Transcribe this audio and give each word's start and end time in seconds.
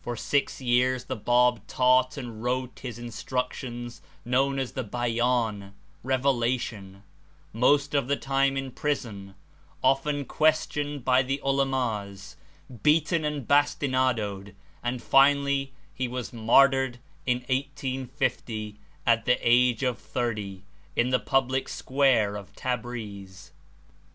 For 0.00 0.16
six 0.16 0.62
years 0.62 1.04
the 1.04 1.14
Bab 1.14 1.66
taught 1.66 2.16
and 2.16 2.42
wrote 2.42 2.78
his 2.78 2.98
instruc 2.98 3.52
tions, 3.52 4.00
known 4.24 4.58
as 4.58 4.72
the 4.72 4.82
Beyan 4.82 5.74
(Revelation), 6.02 7.02
most 7.52 7.94
of 7.94 8.08
the 8.08 8.16
time 8.16 8.56
in 8.56 8.70
prison, 8.70 9.34
often 9.84 10.24
"questioned" 10.24 11.04
by 11.04 11.20
the 11.22 11.38
Ulamas, 11.44 12.36
beaten 12.82 13.26
and 13.26 13.46
bastinadoed, 13.46 14.54
and 14.82 15.02
finally 15.02 15.74
he 15.92 16.08
was 16.08 16.32
martyred 16.32 16.98
in 17.26 17.40
1850, 17.40 18.78
at 19.06 19.26
the 19.26 19.36
age 19.42 19.82
of 19.82 19.98
30, 19.98 20.62
in 20.96 21.10
the 21.10 21.20
public 21.20 21.68
square 21.68 22.36
of 22.36 22.56
Tabriz. 22.56 23.50